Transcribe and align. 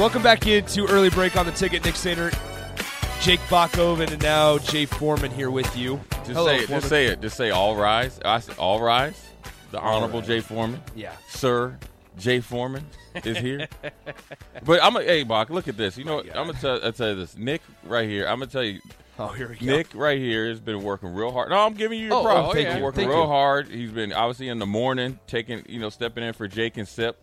Welcome 0.00 0.22
back 0.22 0.46
into 0.46 0.86
early 0.86 1.10
break 1.10 1.36
on 1.36 1.44
the 1.44 1.52
ticket. 1.52 1.84
Nick 1.84 1.92
Sainer, 1.92 2.30
Jake 3.20 3.38
Bockoven, 3.50 4.10
and 4.10 4.22
now 4.22 4.56
Jay 4.56 4.86
Foreman 4.86 5.30
here 5.30 5.50
with 5.50 5.76
you. 5.76 6.00
Just 6.10 6.30
Hello, 6.30 6.46
say 6.46 6.56
it. 6.56 6.66
Foreman. 6.68 6.80
Just 6.80 6.88
say 6.88 7.06
it. 7.08 7.20
Just 7.20 7.36
say 7.36 7.50
all 7.50 7.76
rise. 7.76 8.18
I 8.24 8.40
said 8.40 8.56
all 8.56 8.80
rise. 8.80 9.22
The 9.72 9.78
Honorable 9.78 10.22
Jay 10.22 10.40
Foreman. 10.40 10.80
Yeah. 10.96 11.12
Sir 11.28 11.78
Jay 12.16 12.40
Foreman 12.40 12.86
is 13.24 13.36
here. 13.36 13.68
but 14.64 14.82
I'm 14.82 14.96
a 14.96 15.02
hey 15.02 15.22
Bock, 15.22 15.50
look 15.50 15.68
at 15.68 15.76
this. 15.76 15.98
You 15.98 16.04
know 16.06 16.16
what? 16.16 16.28
I'm 16.28 16.46
gonna 16.46 16.54
tell, 16.54 16.82
I'll 16.82 16.92
tell 16.94 17.10
you 17.10 17.16
this. 17.16 17.36
Nick 17.36 17.60
right 17.84 18.08
here. 18.08 18.26
I'm 18.26 18.38
gonna 18.38 18.50
tell 18.50 18.64
you. 18.64 18.80
Oh, 19.18 19.28
here 19.28 19.50
we 19.50 19.56
go. 19.56 19.66
Nick 19.66 19.88
right 19.94 20.18
here 20.18 20.48
has 20.48 20.60
been 20.60 20.82
working 20.82 21.12
real 21.12 21.30
hard. 21.30 21.50
No, 21.50 21.58
I'm 21.58 21.74
giving 21.74 21.98
you 22.00 22.06
your 22.06 22.14
Oh, 22.14 22.22
props. 22.22 22.48
oh, 22.52 22.56
He's 22.56 22.64
yeah. 22.64 22.80
working 22.80 23.02
Thank 23.02 23.10
real 23.10 23.20
you. 23.24 23.26
hard. 23.26 23.68
He's 23.68 23.90
been 23.90 24.14
obviously 24.14 24.48
in 24.48 24.58
the 24.60 24.66
morning 24.66 25.18
taking, 25.26 25.62
you 25.68 25.78
know, 25.78 25.90
stepping 25.90 26.24
in 26.24 26.32
for 26.32 26.48
Jake 26.48 26.78
and 26.78 26.88
Sip. 26.88 27.22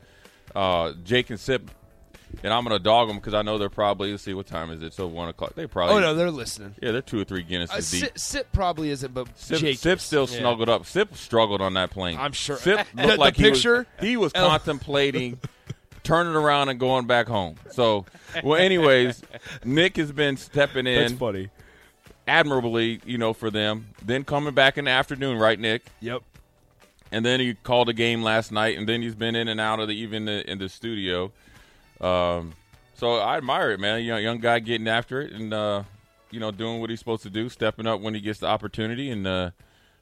Uh, 0.55 0.94
Jake 1.03 1.31
and 1.31 1.39
Sip, 1.39 1.70
and 2.44 2.53
I'm 2.53 2.64
gonna 2.64 2.80
dog 2.80 3.08
them 3.08 3.17
because 3.17 3.33
I 3.33 3.42
know 3.42 3.58
they're 3.58 3.70
probably. 3.70 4.11
Let's 4.11 4.23
see, 4.23 4.33
what 4.33 4.47
time 4.47 4.70
is 4.72 4.81
it? 4.81 4.94
So 4.94 5.08
one 5.08 5.30
o'clock. 5.30 5.53
They 5.56 5.67
probably. 5.67 5.95
Oh 5.95 6.00
no, 6.00 6.14
they're 6.14 6.31
listening. 6.31 6.75
Yeah, 6.81 6.92
they're 6.92 7.02
two 7.02 7.20
or 7.20 7.23
three 7.23 7.44
Guinness 7.44 7.72
Uh, 7.72 7.75
deep. 7.78 7.83
sit, 7.83 8.20
sit 8.20 8.52
probably 8.52 8.89
isn't, 8.89 9.14
but 9.14 9.28
Sip, 9.38 9.59
Jake. 9.59 9.78
Sip 9.80 10.00
still 10.00 10.28
Yeah. 10.30 10.39
snuggled 10.39 10.70
up. 10.70 10.86
Sip 10.86 11.16
struggled 11.16 11.61
on 11.61 11.73
that 11.75 11.89
plane. 11.92 12.17
I'm 12.20 12.33
sure. 12.33 12.58
Sip 12.58 12.78
looked 12.95 12.95
the 12.95 13.17
like 13.17 13.36
picture? 13.38 13.88
he 14.00 14.17
was, 14.17 14.31
he 14.33 14.38
was 14.39 14.44
Oh. 14.45 14.48
contemplating 14.50 15.39
turning 16.03 16.36
around 16.36 16.70
and 16.70 16.80
going 16.80 17.05
back 17.05 17.28
home. 17.28 17.55
So, 17.72 18.05
well, 18.44 18.59
anyways, 18.59 19.22
Nick 19.66 19.98
has 19.98 20.11
been 20.14 20.38
stepping 20.38 20.88
in 20.88 21.17
funny. 21.17 21.50
admirably, 22.28 23.02
you 23.05 23.17
know, 23.17 23.33
for 23.33 23.50
them. 23.50 23.89
Then 24.03 24.23
coming 24.23 24.53
back 24.53 24.78
in 24.78 24.86
the 24.86 24.92
afternoon, 24.92 25.38
right, 25.38 25.59
Nick? 25.59 25.83
Yep. 26.00 26.23
And 27.11 27.25
then 27.25 27.39
he 27.39 27.53
called 27.55 27.88
a 27.89 27.94
game 27.94 28.22
last 28.22 28.52
night, 28.52 28.78
and 28.78 28.88
then 28.88 29.02
he's 29.02 29.16
been 29.16 29.36
in 29.36 29.48
and 29.48 29.59
out 29.61 29.80
of 29.80 29.88
the 29.88 29.95
even 29.95 30.25
the, 30.25 30.50
in 30.50 30.58
the 30.59 30.67
studio. 30.70 31.31
Um, 32.02 32.53
so 32.94 33.16
I 33.16 33.38
admire 33.38 33.72
it, 33.72 33.80
man. 33.80 34.03
Young, 34.03 34.22
young 34.22 34.39
guy 34.39 34.60
getting 34.60 34.88
after 34.88 35.22
it, 35.22 35.32
and 35.33 35.54
uh, 35.54 35.83
you 36.32 36.39
know, 36.39 36.52
doing 36.52 36.80
what 36.82 36.89
he's 36.89 36.99
supposed 36.99 37.23
to 37.23 37.30
do, 37.30 37.49
stepping 37.49 37.88
up 37.88 38.02
when 38.02 38.14
he 38.14 38.22
gets 38.22 38.39
the 38.39 38.48
opportunity, 38.48 39.10
and 39.11 39.26
uh, 39.27 39.52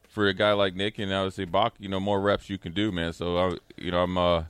for 0.07 0.27
a 0.27 0.33
guy 0.33 0.53
like 0.53 0.75
Nick 0.75 0.97
and 0.99 1.11
obviously 1.11 1.45
Bock, 1.45 1.75
you 1.79 1.89
know, 1.89 1.99
more 1.99 2.19
reps 2.21 2.49
you 2.49 2.57
can 2.57 2.73
do, 2.73 2.91
man. 2.91 3.13
So 3.13 3.37
I, 3.37 3.57
you 3.77 3.91
know, 3.91 4.03
I'm 4.03 4.17
uh, 4.17 4.43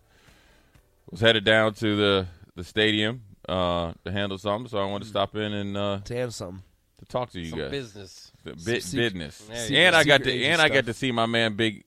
was 1.09 1.21
headed 1.21 1.43
down 1.43 1.73
to 1.75 1.95
the 1.95 2.27
the 2.55 2.63
stadium 2.63 3.23
uh, 3.49 3.93
to 4.05 4.11
handle 4.11 4.37
something, 4.37 4.69
so 4.69 4.77
I 4.77 4.85
wanted 4.85 5.05
to 5.05 5.09
stop 5.09 5.35
in 5.35 5.53
and 5.53 5.75
uh, 5.77 5.99
To 6.05 6.15
have 6.15 6.33
some. 6.33 6.63
to 6.99 7.05
talk 7.05 7.31
to 7.31 7.39
you 7.39 7.49
Some 7.49 7.59
guys. 7.59 7.71
business. 7.71 8.31
Bit, 8.43 8.59
secret- 8.83 9.13
business, 9.13 9.39
There 9.39 9.71
you 9.71 9.77
and. 9.77 9.95
I 9.95 10.03
got 10.03 10.19
to 10.19 10.25
Secret 10.25 10.39
agent 10.39 10.53
and 10.53 10.61
I 10.61 10.69
got 10.69 10.85
to 10.85 10.93
see 10.93 11.11
my 11.11 11.25
man, 11.25 11.55
big, 11.55 11.83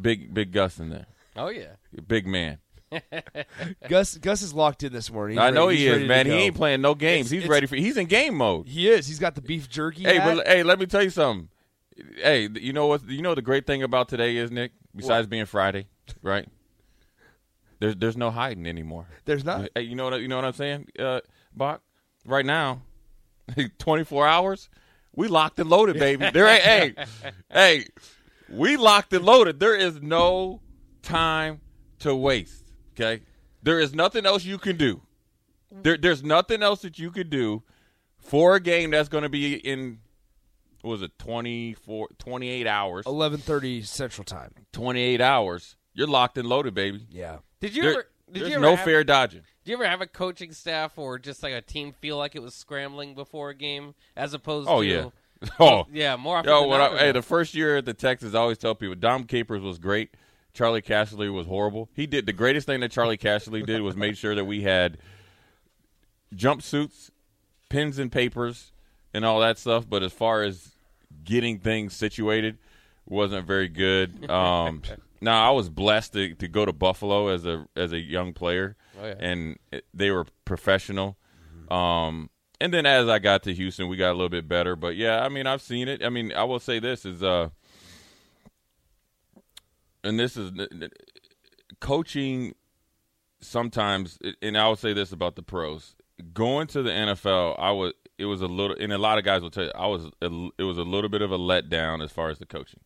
big, 0.00 0.34
big 0.34 0.52
Gus 0.52 0.78
in 0.80 0.90
there. 0.90 1.06
Oh 1.36 1.48
yeah. 1.48 1.74
Big 2.08 2.26
man. 2.26 2.58
Gus 3.88 4.16
Gus 4.18 4.42
is 4.42 4.52
locked 4.54 4.82
in 4.82 4.92
this 4.92 5.10
morning. 5.12 5.36
He's 5.38 5.42
I 5.44 5.50
know 5.50 5.66
ready- 5.68 5.78
he 5.78 5.86
he's 5.88 5.96
is, 5.98 6.08
man. 6.08 6.26
He 6.26 6.32
ain't 6.32 6.56
playing 6.56 6.80
no 6.80 6.94
games. 6.94 7.26
It's- 7.26 7.30
he's 7.30 7.38
it's- 7.44 7.50
ready 7.50 7.66
for. 7.66 7.76
He's 7.76 7.96
in 7.96 8.06
game 8.06 8.34
mode. 8.34 8.66
He 8.68 8.88
is. 8.88 9.06
He's 9.06 9.18
got 9.18 9.34
the 9.34 9.42
beef 9.42 9.68
jerky. 9.68 10.02
Hey, 10.04 10.16
hat. 10.18 10.36
but 10.36 10.46
hey, 10.48 10.62
let 10.62 10.78
me 10.78 10.86
tell 10.86 11.02
you 11.02 11.10
something. 11.10 11.48
Hey, 12.16 12.48
you 12.54 12.72
know 12.72 12.86
what? 12.86 13.06
You 13.08 13.22
know 13.22 13.34
the 13.34 13.42
great 13.42 13.66
thing 13.66 13.82
about 13.82 14.08
today 14.08 14.36
is 14.36 14.50
Nick. 14.50 14.72
Besides 14.94 15.26
being 15.28 15.46
Friday, 15.46 15.86
right? 16.22 16.48
There's 17.78 17.96
there's 17.96 18.16
no 18.16 18.30
hiding 18.30 18.66
anymore. 18.66 19.06
There's 19.24 19.44
not. 19.44 19.68
Hey, 19.74 19.82
you 19.82 19.94
know 19.94 20.10
what? 20.10 20.20
You 20.20 20.28
know 20.28 20.36
what 20.36 20.44
I'm 20.44 20.52
saying, 20.52 20.88
uh, 20.98 21.20
Bock? 21.54 21.82
Right 22.26 22.44
now, 22.44 22.82
24 23.78 24.26
hours, 24.26 24.68
we 25.14 25.28
locked 25.28 25.58
and 25.58 25.70
loaded, 25.70 25.98
baby. 25.98 26.28
There 26.32 26.46
ain't. 26.48 26.98
hey, 26.98 27.04
hey, 27.50 27.84
we 28.50 28.76
locked 28.76 29.12
and 29.12 29.24
loaded. 29.24 29.60
There 29.60 29.74
is 29.76 30.02
no 30.02 30.60
time 31.02 31.60
to 32.00 32.14
waste. 32.14 32.59
Okay, 33.00 33.22
there 33.62 33.80
is 33.80 33.94
nothing 33.94 34.26
else 34.26 34.44
you 34.44 34.58
can 34.58 34.76
do. 34.76 35.02
There, 35.72 35.96
there's 35.96 36.22
nothing 36.22 36.62
else 36.62 36.82
that 36.82 36.98
you 36.98 37.10
could 37.10 37.30
do 37.30 37.62
for 38.18 38.56
a 38.56 38.60
game 38.60 38.90
that's 38.90 39.08
going 39.08 39.22
to 39.22 39.28
be 39.28 39.54
in. 39.54 39.98
What 40.82 40.92
was 40.92 41.02
it 41.02 41.18
24, 41.18 42.08
28 42.18 42.66
hours? 42.66 43.04
11:30 43.06 43.84
Central 43.86 44.24
Time. 44.24 44.52
28 44.72 45.20
hours. 45.20 45.76
You're 45.94 46.06
locked 46.06 46.38
and 46.38 46.48
loaded, 46.48 46.74
baby. 46.74 47.06
Yeah. 47.10 47.38
Did 47.60 47.74
you 47.76 47.82
There- 47.82 47.90
ever? 47.92 48.06
Did 48.32 48.42
there's 48.42 48.50
you 48.50 48.54
ever 48.56 48.62
no 48.62 48.76
have, 48.76 48.84
fair 48.84 49.02
dodging. 49.02 49.40
do 49.64 49.70
you 49.72 49.76
ever 49.76 49.84
have 49.88 50.00
a 50.00 50.06
coaching 50.06 50.52
staff 50.52 50.96
or 50.96 51.18
just 51.18 51.42
like 51.42 51.52
a 51.52 51.60
team 51.60 51.92
feel 52.00 52.16
like 52.16 52.36
it 52.36 52.42
was 52.42 52.54
scrambling 52.54 53.16
before 53.16 53.50
a 53.50 53.54
game, 53.56 53.96
as 54.16 54.34
opposed 54.34 54.68
to, 54.68 54.72
Oh 54.72 54.82
to? 54.82 54.86
yeah. 54.88 55.08
Oh, 55.58 55.66
oh 55.68 55.86
yeah, 55.92 56.14
more 56.16 56.36
often 56.36 56.48
Yo, 56.50 56.60
than 56.60 56.68
what 56.68 56.78
not, 56.78 56.92
I, 56.94 56.98
hey, 56.98 57.12
the 57.12 57.22
first 57.22 57.54
year 57.56 57.78
at 57.78 57.86
the 57.86 57.92
Texas, 57.94 58.32
I 58.34 58.38
always 58.38 58.58
tell 58.58 58.76
people 58.76 58.94
Dom 58.94 59.24
Capers 59.24 59.62
was 59.62 59.78
great. 59.80 60.10
Charley 60.52 60.82
Casserly 60.82 61.32
was 61.32 61.46
horrible. 61.46 61.88
He 61.94 62.06
did 62.06 62.26
the 62.26 62.32
greatest 62.32 62.66
thing 62.66 62.80
that 62.80 62.90
Charley 62.90 63.16
Casserly 63.16 63.64
did 63.64 63.82
was 63.82 63.96
made 63.96 64.16
sure 64.18 64.34
that 64.34 64.44
we 64.44 64.62
had 64.62 64.98
jumpsuits, 66.34 67.10
pens 67.68 67.98
and 67.98 68.10
papers, 68.10 68.72
and 69.12 69.24
all 69.24 69.40
that 69.40 69.58
stuff. 69.58 69.88
But 69.88 70.02
as 70.02 70.12
far 70.12 70.42
as 70.42 70.72
getting 71.24 71.58
things 71.58 71.94
situated, 71.94 72.58
wasn't 73.06 73.46
very 73.46 73.68
good. 73.68 74.28
Um, 74.30 74.82
now 75.22 75.46
I 75.48 75.50
was 75.52 75.68
blessed 75.68 76.14
to, 76.14 76.34
to 76.36 76.48
go 76.48 76.64
to 76.64 76.72
Buffalo 76.72 77.28
as 77.28 77.44
a 77.44 77.66
as 77.76 77.92
a 77.92 77.98
young 77.98 78.32
player, 78.32 78.76
Oh, 79.00 79.06
yeah. 79.06 79.14
and 79.18 79.58
they 79.92 80.10
were 80.10 80.24
professional. 80.44 81.16
Um, 81.70 82.30
and 82.60 82.72
then 82.74 82.86
as 82.86 83.06
I 83.08 83.18
got 83.18 83.42
to 83.44 83.54
Houston, 83.54 83.88
we 83.88 83.96
got 83.96 84.10
a 84.10 84.14
little 84.14 84.28
bit 84.30 84.48
better. 84.48 84.76
But 84.76 84.96
yeah, 84.96 85.22
I 85.22 85.28
mean, 85.28 85.46
I've 85.46 85.62
seen 85.62 85.88
it. 85.88 86.02
I 86.04 86.08
mean, 86.08 86.32
I 86.32 86.44
will 86.44 86.58
say 86.58 86.78
this 86.78 87.04
is, 87.04 87.22
uh, 87.22 87.50
and 90.04 90.18
this 90.18 90.36
is 90.36 90.52
coaching. 91.80 92.54
Sometimes, 93.42 94.18
and 94.42 94.58
I 94.58 94.68
will 94.68 94.76
say 94.76 94.92
this 94.92 95.12
about 95.12 95.34
the 95.34 95.42
pros: 95.42 95.96
going 96.34 96.66
to 96.68 96.82
the 96.82 96.90
NFL, 96.90 97.56
I 97.58 97.70
was 97.70 97.94
it 98.18 98.26
was 98.26 98.42
a 98.42 98.46
little, 98.46 98.76
and 98.78 98.92
a 98.92 98.98
lot 98.98 99.16
of 99.16 99.24
guys 99.24 99.40
will 99.40 99.50
tell 99.50 99.64
you, 99.64 99.72
I 99.74 99.86
was 99.86 100.10
it 100.20 100.62
was 100.62 100.76
a 100.76 100.82
little 100.82 101.08
bit 101.08 101.22
of 101.22 101.32
a 101.32 101.38
letdown 101.38 102.04
as 102.04 102.12
far 102.12 102.28
as 102.28 102.38
the 102.38 102.46
coaching. 102.46 102.80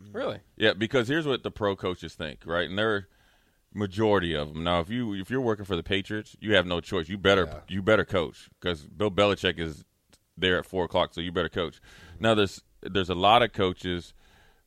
Mm-hmm. 0.00 0.16
really. 0.16 0.40
Yeah, 0.56 0.72
because 0.72 1.08
here's 1.08 1.26
what 1.26 1.42
the 1.42 1.50
pro 1.50 1.76
coaches 1.76 2.14
think, 2.14 2.40
right? 2.44 2.68
And 2.68 2.78
they're 2.78 3.08
majority 3.74 4.34
of 4.34 4.52
them. 4.52 4.64
Now, 4.64 4.80
if 4.80 4.90
you 4.90 5.14
if 5.14 5.30
you're 5.30 5.40
working 5.40 5.64
for 5.64 5.76
the 5.76 5.82
Patriots, 5.82 6.36
you 6.40 6.54
have 6.54 6.66
no 6.66 6.80
choice. 6.80 7.08
You 7.08 7.18
better 7.18 7.62
you 7.68 7.82
better 7.82 8.04
coach 8.04 8.48
because 8.60 8.82
Bill 8.82 9.10
Belichick 9.10 9.58
is 9.58 9.84
there 10.36 10.58
at 10.58 10.66
four 10.66 10.84
o'clock, 10.84 11.14
so 11.14 11.20
you 11.20 11.32
better 11.32 11.48
coach. 11.48 11.80
Now, 12.18 12.34
there's 12.34 12.62
there's 12.82 13.10
a 13.10 13.14
lot 13.14 13.42
of 13.42 13.52
coaches 13.52 14.14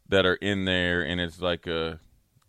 that 0.09 0.25
are 0.25 0.35
in 0.35 0.65
there, 0.65 1.01
and 1.01 1.19
it's 1.19 1.41
like 1.41 1.67
a 1.67 1.99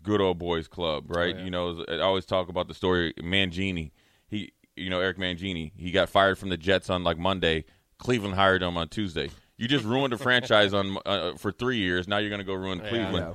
good 0.02 0.20
old 0.20 0.38
boys 0.38 0.68
club, 0.68 1.04
right? 1.14 1.36
You 1.36 1.50
know, 1.50 1.84
I 1.88 1.98
always 1.98 2.26
talk 2.26 2.48
about 2.48 2.68
the 2.68 2.74
story 2.74 3.12
Mangini. 3.18 3.90
He, 4.28 4.52
you 4.76 4.90
know, 4.90 5.00
Eric 5.00 5.18
Mangini. 5.18 5.72
He 5.76 5.90
got 5.90 6.08
fired 6.08 6.38
from 6.38 6.50
the 6.50 6.56
Jets 6.56 6.90
on 6.90 7.02
like 7.02 7.18
Monday. 7.18 7.64
Cleveland 7.98 8.34
hired 8.34 8.62
him 8.62 8.76
on 8.76 8.88
Tuesday. 8.88 9.30
You 9.56 9.68
just 9.68 9.84
ruined 9.84 10.12
the 10.12 10.18
franchise 10.18 10.74
on 10.74 10.98
uh, 11.06 11.34
for 11.36 11.50
three 11.50 11.78
years. 11.78 12.06
Now 12.06 12.18
you're 12.18 12.28
going 12.28 12.40
to 12.40 12.44
go 12.44 12.54
ruin 12.54 12.80
Cleveland. 12.80 13.34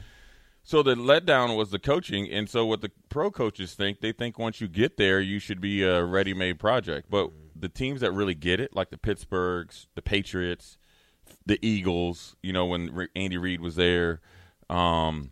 So 0.64 0.84
the 0.84 0.94
letdown 0.94 1.58
was 1.58 1.72
the 1.72 1.80
coaching, 1.80 2.30
and 2.30 2.48
so 2.48 2.68
what 2.68 2.82
the 2.82 2.92
pro 3.10 3.32
coaches 3.32 3.74
think, 3.74 4.00
they 4.00 4.12
think 4.12 4.38
once 4.38 4.62
you 4.62 4.68
get 4.68 4.98
there, 4.98 5.20
you 5.20 5.40
should 5.40 5.60
be 5.60 5.82
a 5.82 6.04
ready-made 6.06 6.60
project. 6.60 7.10
But 7.10 7.32
the 7.56 7.68
teams 7.68 8.02
that 8.02 8.12
really 8.12 8.36
get 8.36 8.60
it, 8.60 8.76
like 8.76 8.92
the 8.92 8.98
Pittsburghs, 8.98 9.88
the 9.96 10.04
Patriots, 10.04 10.78
the 11.46 11.60
Eagles, 11.66 12.36
you 12.42 12.54
know, 12.54 12.66
when 12.66 13.08
Andy 13.16 13.38
Reid 13.38 13.62
was 13.62 13.76
there, 13.76 14.22
um, 14.70 15.32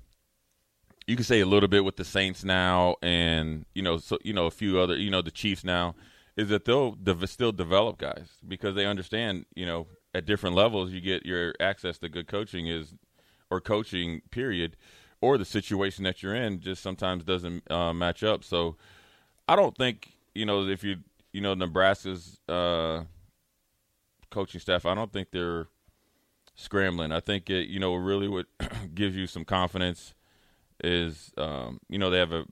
you 1.07 1.15
can 1.15 1.25
say 1.25 1.39
a 1.39 1.45
little 1.45 1.69
bit 1.69 1.83
with 1.83 1.95
the 1.95 2.05
Saints 2.05 2.43
now, 2.43 2.95
and 3.01 3.65
you 3.73 3.81
know, 3.81 3.97
so 3.97 4.19
you 4.23 4.31
know 4.31 4.45
a 4.45 4.51
few 4.51 4.79
other, 4.79 4.95
you 4.95 5.09
know, 5.09 5.23
the 5.23 5.31
Chiefs 5.31 5.63
now, 5.63 5.95
is 6.37 6.49
that 6.49 6.65
they'll 6.65 6.91
de- 6.91 7.27
still 7.27 7.51
develop 7.51 7.97
guys 7.97 8.29
because 8.47 8.75
they 8.75 8.85
understand, 8.85 9.45
you 9.55 9.65
know, 9.65 9.87
at 10.13 10.25
different 10.25 10.55
levels, 10.55 10.91
you 10.91 11.01
get 11.01 11.25
your 11.25 11.55
access 11.59 11.97
to 11.99 12.09
good 12.09 12.27
coaching 12.27 12.67
is, 12.67 12.93
or 13.49 13.59
coaching 13.59 14.21
period, 14.29 14.77
or 15.19 15.37
the 15.37 15.45
situation 15.45 16.03
that 16.03 16.21
you're 16.21 16.35
in 16.35 16.59
just 16.59 16.83
sometimes 16.83 17.23
doesn't 17.23 17.69
uh, 17.71 17.91
match 17.91 18.23
up. 18.23 18.43
So, 18.43 18.75
I 19.47 19.55
don't 19.55 19.75
think 19.75 20.13
you 20.35 20.45
know 20.45 20.67
if 20.67 20.83
you 20.83 20.97
you 21.33 21.41
know 21.41 21.55
Nebraska's 21.55 22.39
uh, 22.47 23.03
coaching 24.29 24.61
staff, 24.61 24.85
I 24.85 24.93
don't 24.93 25.11
think 25.11 25.31
they're 25.31 25.67
scrambling. 26.59 27.11
I 27.11 27.19
think 27.19 27.49
it 27.49 27.67
you 27.69 27.79
know 27.79 27.95
really 27.95 28.27
what 28.27 28.45
gives 28.93 29.15
you 29.15 29.27
some 29.27 29.45
confidence 29.45 30.13
is 30.83 31.31
um, 31.37 31.79
you 31.89 31.97
know 31.97 32.09
they 32.09 32.19
have 32.19 32.33
a 32.33 32.45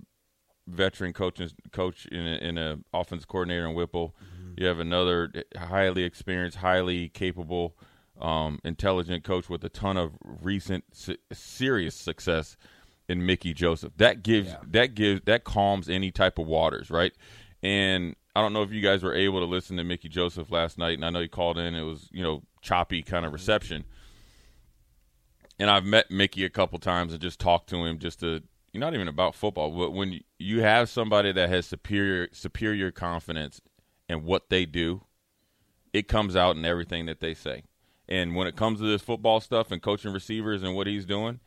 veteran 0.67 1.13
coach 1.13 1.41
coach 1.71 2.05
in 2.07 2.19
a, 2.19 2.35
in 2.37 2.57
a 2.57 2.79
offense 2.93 3.25
coordinator 3.25 3.67
in 3.67 3.75
Whipple. 3.75 4.15
Mm-hmm. 4.23 4.53
You 4.57 4.67
have 4.67 4.79
another 4.79 5.31
highly 5.57 6.03
experienced, 6.03 6.57
highly 6.57 7.09
capable, 7.09 7.77
um, 8.19 8.59
intelligent 8.63 9.23
coach 9.23 9.49
with 9.49 9.63
a 9.63 9.69
ton 9.69 9.97
of 9.97 10.13
recent 10.23 10.83
serious 11.31 11.95
success 11.95 12.57
in 13.07 13.25
Mickey 13.25 13.53
Joseph. 13.53 13.93
That 13.97 14.23
gives 14.23 14.49
yeah. 14.49 14.57
that 14.67 14.95
gives 14.95 15.21
that 15.25 15.43
calms 15.43 15.89
any 15.89 16.11
type 16.11 16.39
of 16.39 16.47
waters, 16.47 16.89
right? 16.89 17.13
And 17.63 18.15
I 18.35 18.41
don't 18.41 18.53
know 18.53 18.61
if 18.61 18.71
you 18.71 18.81
guys 18.81 19.03
were 19.03 19.15
able 19.15 19.39
to 19.39 19.45
listen 19.45 19.77
to 19.77 19.83
Mickey 19.83 20.09
Joseph 20.09 20.51
last 20.51 20.77
night, 20.77 20.93
and 20.93 21.03
I 21.03 21.09
know 21.09 21.21
he 21.21 21.27
called 21.27 21.57
in. 21.57 21.75
It 21.75 21.83
was 21.83 22.09
you 22.11 22.23
know 22.23 22.43
choppy 22.61 23.03
kind 23.03 23.25
of 23.25 23.29
mm-hmm. 23.29 23.35
reception 23.35 23.85
and 25.59 25.69
I've 25.69 25.85
met 25.85 26.11
Mickey 26.11 26.45
a 26.45 26.49
couple 26.49 26.79
times 26.79 27.13
and 27.13 27.21
just 27.21 27.39
talked 27.39 27.69
to 27.69 27.85
him 27.85 27.99
just 27.99 28.19
to 28.21 28.43
you 28.73 28.79
not 28.79 28.93
even 28.93 29.07
about 29.07 29.33
football, 29.33 29.71
but 29.71 29.91
when 29.91 30.19
you 30.37 30.61
have 30.61 30.89
somebody 30.89 31.31
that 31.31 31.49
has 31.49 31.65
superior 31.65 32.27
superior 32.31 32.91
confidence 32.91 33.61
in 34.07 34.23
what 34.23 34.49
they 34.49 34.65
do, 34.65 35.03
it 35.93 36.07
comes 36.07 36.35
out 36.35 36.55
in 36.55 36.65
everything 36.65 37.05
that 37.07 37.19
they 37.19 37.33
say. 37.33 37.63
And 38.07 38.35
when 38.35 38.47
it 38.47 38.55
comes 38.55 38.79
to 38.79 38.85
this 38.85 39.01
football 39.01 39.41
stuff 39.41 39.71
and 39.71 39.81
coaching 39.81 40.13
receivers 40.13 40.63
and 40.63 40.75
what 40.75 40.87
he's 40.87 41.05
doing, 41.05 41.39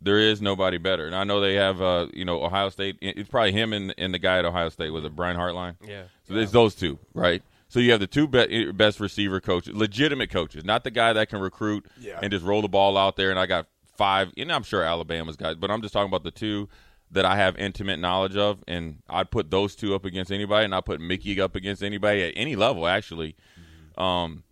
there 0.00 0.18
is 0.18 0.40
nobody 0.40 0.78
better. 0.78 1.06
And 1.06 1.14
I 1.14 1.24
know 1.24 1.40
they 1.40 1.54
have, 1.54 1.80
uh, 1.80 2.06
you 2.12 2.24
know, 2.24 2.42
Ohio 2.42 2.68
State. 2.68 2.96
It's 3.00 3.28
probably 3.28 3.52
him 3.52 3.72
and, 3.72 3.94
and 3.98 4.14
the 4.14 4.18
guy 4.18 4.38
at 4.38 4.44
Ohio 4.44 4.70
State 4.70 4.90
was 4.90 5.04
it 5.04 5.14
Brian 5.14 5.36
Hartline. 5.36 5.76
Yeah. 5.86 6.04
So 6.26 6.34
there's 6.34 6.52
those 6.52 6.74
two, 6.74 6.98
right? 7.14 7.42
So 7.68 7.80
you 7.80 7.90
have 7.90 8.00
the 8.00 8.06
two 8.06 8.26
be- 8.26 8.72
best 8.72 8.98
receiver 8.98 9.40
coaches, 9.40 9.74
legitimate 9.74 10.30
coaches, 10.30 10.64
not 10.64 10.84
the 10.84 10.90
guy 10.90 11.12
that 11.12 11.28
can 11.28 11.40
recruit 11.40 11.86
yeah. 12.00 12.18
and 12.22 12.30
just 12.32 12.44
roll 12.44 12.62
the 12.62 12.68
ball 12.68 12.96
out 12.96 13.16
there. 13.16 13.30
And 13.30 13.38
I 13.38 13.46
got 13.46 13.66
five, 13.96 14.32
and 14.36 14.50
I'm 14.50 14.62
sure 14.62 14.82
Alabama's 14.82 15.36
guys, 15.36 15.56
but 15.56 15.70
I'm 15.70 15.82
just 15.82 15.92
talking 15.92 16.08
about 16.08 16.24
the 16.24 16.30
two 16.30 16.68
that 17.10 17.24
I 17.24 17.36
have 17.36 17.56
intimate 17.56 17.98
knowledge 17.98 18.36
of, 18.36 18.62
and 18.66 19.02
I'd 19.08 19.30
put 19.30 19.50
those 19.50 19.74
two 19.74 19.94
up 19.94 20.04
against 20.04 20.30
anybody, 20.30 20.64
and 20.64 20.74
I 20.74 20.80
put 20.80 21.00
Mickey 21.00 21.40
up 21.40 21.54
against 21.54 21.82
anybody 21.82 22.22
at 22.22 22.32
any 22.36 22.56
level. 22.56 22.86
Actually, 22.86 23.36
mm-hmm. 23.58 24.02
um, 24.02 24.44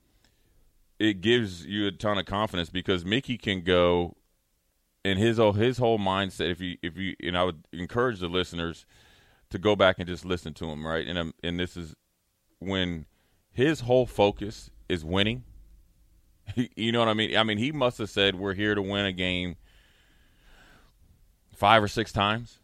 it 0.99 1.21
gives 1.21 1.67
you 1.67 1.87
a 1.87 1.93
ton 1.93 2.19
of 2.19 2.27
confidence 2.27 2.71
because 2.71 3.05
Mickey 3.05 3.37
can 3.39 3.63
go, 3.63 4.17
and 5.05 5.19
his 5.19 5.39
his 5.57 5.79
whole 5.79 5.99
mindset. 5.99 6.51
If 6.51 6.61
you 6.61 6.77
if 6.83 6.97
you 6.97 7.15
and 7.23 7.37
I 7.37 7.45
would 7.45 7.65
encourage 7.73 8.21
the 8.21 8.29
listeners 8.29 8.87
to 9.51 9.59
go 9.59 9.77
back 9.77 9.97
and 9.99 10.07
just 10.09 10.25
listen 10.25 10.55
to 10.55 10.67
him, 10.67 10.87
right? 10.87 11.07
And 11.07 11.19
um, 11.19 11.35
and 11.43 11.61
this 11.61 11.77
is 11.77 11.95
when 12.59 13.07
his 13.53 13.81
whole 13.81 14.07
focus 14.07 14.71
is 14.89 15.05
winning. 15.05 15.45
you 16.77 16.93
know 16.93 17.01
what 17.01 17.09
I 17.09 17.15
mean? 17.15 17.37
I 17.37 17.43
mean, 17.43 17.59
he 17.59 17.73
must 17.73 17.99
have 17.99 18.11
said 18.11 18.35
we're 18.37 18.55
here 18.55 18.75
to 18.75 18.83
win 18.83 19.05
a 19.05 19.13
game 19.13 19.57
five 21.55 21.83
or 21.83 21.89
six 21.89 22.13
times. 22.13 22.59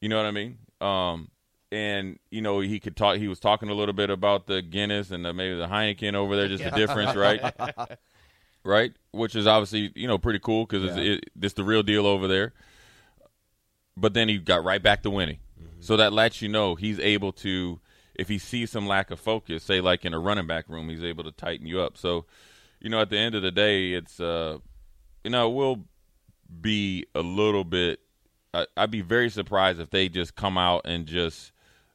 You 0.00 0.08
know 0.08 0.16
what 0.16 0.26
I 0.26 0.30
mean? 0.30 0.58
Um, 0.80 1.30
and 1.72 2.18
you 2.30 2.40
know 2.40 2.60
he 2.60 2.80
could 2.80 2.96
talk. 2.96 3.18
He 3.18 3.28
was 3.28 3.38
talking 3.38 3.68
a 3.68 3.74
little 3.74 3.92
bit 3.92 4.10
about 4.10 4.46
the 4.46 4.62
Guinness 4.62 5.10
and 5.10 5.24
the, 5.24 5.32
maybe 5.32 5.56
the 5.56 5.66
Heineken 5.66 6.14
over 6.14 6.36
there. 6.36 6.48
Just 6.48 6.64
the 6.64 6.70
difference, 6.76 7.14
right? 7.14 7.40
right, 8.64 8.92
which 9.12 9.36
is 9.36 9.46
obviously 9.46 9.92
you 9.94 10.08
know 10.08 10.18
pretty 10.18 10.40
cool 10.40 10.66
because 10.66 10.84
yeah. 10.84 10.90
it's, 10.90 11.24
it, 11.26 11.30
it's 11.40 11.54
the 11.54 11.64
real 11.64 11.82
deal 11.82 12.06
over 12.06 12.26
there. 12.26 12.52
But 13.96 14.14
then 14.14 14.28
he 14.28 14.38
got 14.38 14.64
right 14.64 14.82
back 14.82 15.02
to 15.02 15.10
winning, 15.10 15.38
mm-hmm. 15.60 15.80
so 15.80 15.96
that 15.96 16.12
lets 16.12 16.42
you 16.42 16.48
know 16.48 16.74
he's 16.74 16.98
able 16.98 17.32
to 17.32 17.80
if 18.14 18.28
he 18.28 18.38
sees 18.38 18.70
some 18.70 18.86
lack 18.86 19.10
of 19.10 19.20
focus, 19.20 19.62
say 19.62 19.80
like 19.80 20.04
in 20.04 20.14
a 20.14 20.18
running 20.18 20.46
back 20.46 20.68
room, 20.68 20.88
he's 20.88 21.02
able 21.02 21.24
to 21.24 21.32
tighten 21.32 21.66
you 21.66 21.80
up. 21.80 21.96
So, 21.96 22.26
you 22.80 22.90
know, 22.90 23.00
at 23.00 23.10
the 23.10 23.18
end 23.18 23.34
of 23.34 23.42
the 23.42 23.50
day, 23.50 23.92
it's 23.92 24.20
uh, 24.20 24.58
you 25.24 25.30
know, 25.30 25.48
we'll 25.48 25.84
be 26.60 27.06
a 27.14 27.22
little 27.22 27.64
bit. 27.64 28.00
I, 28.52 28.66
I'd 28.76 28.90
be 28.90 29.00
very 29.00 29.30
surprised 29.30 29.80
if 29.80 29.90
they 29.90 30.08
just 30.08 30.34
come 30.34 30.58
out 30.58 30.82
and 30.84 31.06
just 31.06 31.52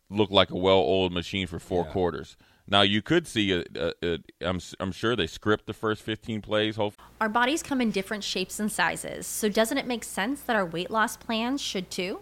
look 0.09 0.31
like 0.31 0.51
a 0.51 0.57
well-oiled 0.57 1.11
machine 1.11 1.47
for 1.47 1.59
four 1.59 1.83
yeah. 1.85 1.91
quarters. 1.91 2.37
Now 2.67 2.81
you 2.81 3.01
could 3.01 3.27
see 3.27 3.51
a, 3.51 3.63
a, 3.75 3.93
a, 4.03 4.19
I'm 4.41 4.59
I'm 4.79 4.91
sure 4.91 5.15
they 5.15 5.27
script 5.27 5.67
the 5.67 5.73
first 5.73 6.01
15 6.01 6.41
plays. 6.41 6.77
Hopefully. 6.77 7.07
Our 7.21 7.29
bodies 7.29 7.61
come 7.61 7.79
in 7.79 7.91
different 7.91 8.23
shapes 8.23 8.59
and 8.59 8.71
sizes, 8.71 9.27
so 9.27 9.49
doesn't 9.49 9.77
it 9.77 9.85
make 9.85 10.03
sense 10.03 10.41
that 10.41 10.55
our 10.55 10.65
weight 10.65 10.89
loss 10.89 11.15
plans 11.15 11.61
should 11.61 11.91
too? 11.91 12.21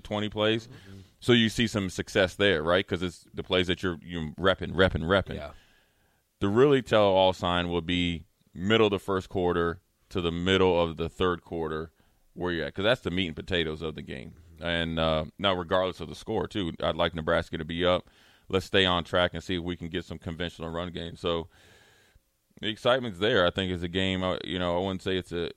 20 0.00 0.28
plays. 0.28 0.66
Mm-hmm. 0.66 1.00
So 1.20 1.32
you 1.32 1.48
see 1.48 1.66
some 1.66 1.90
success 1.90 2.34
there, 2.34 2.62
right? 2.62 2.86
Because 2.86 3.02
it's 3.02 3.24
the 3.32 3.42
plays 3.42 3.68
that 3.68 3.82
you're 3.82 3.98
you 4.02 4.34
repping, 4.38 4.72
repping, 4.72 5.04
repping. 5.04 5.36
Yeah. 5.36 5.50
The 6.40 6.48
really 6.48 6.82
tell 6.82 7.04
all 7.04 7.32
sign 7.32 7.68
will 7.68 7.82
be 7.82 8.24
middle 8.52 8.86
of 8.86 8.90
the 8.90 8.98
first 8.98 9.28
quarter 9.28 9.80
to 10.10 10.20
the 10.20 10.32
middle 10.32 10.80
of 10.80 10.96
the 10.96 11.08
third 11.08 11.42
quarter 11.42 11.92
where 12.34 12.52
you're 12.52 12.64
at, 12.64 12.74
because 12.74 12.84
that's 12.84 13.00
the 13.02 13.10
meat 13.10 13.28
and 13.28 13.36
potatoes 13.36 13.82
of 13.82 13.94
the 13.94 14.02
game. 14.02 14.34
And 14.60 14.98
uh, 14.98 15.26
now, 15.38 15.54
regardless 15.54 16.00
of 16.00 16.08
the 16.08 16.14
score, 16.14 16.46
too, 16.46 16.72
I'd 16.82 16.96
like 16.96 17.14
Nebraska 17.14 17.58
to 17.58 17.64
be 17.64 17.84
up. 17.84 18.08
Let's 18.48 18.66
stay 18.66 18.84
on 18.84 19.04
track 19.04 19.32
and 19.34 19.42
see 19.42 19.56
if 19.56 19.62
we 19.62 19.76
can 19.76 19.88
get 19.88 20.04
some 20.04 20.18
conventional 20.18 20.70
run 20.70 20.90
game. 20.92 21.16
So 21.16 21.48
the 22.60 22.68
excitement's 22.68 23.18
there. 23.18 23.46
I 23.46 23.50
think 23.50 23.72
it's 23.72 23.82
a 23.82 23.88
game. 23.88 24.22
Uh, 24.22 24.36
you 24.44 24.58
know, 24.58 24.76
I 24.76 24.80
wouldn't 24.80 25.02
say 25.02 25.16
it's 25.16 25.32
a 25.32 25.50